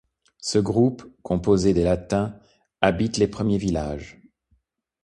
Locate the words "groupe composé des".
0.57-1.83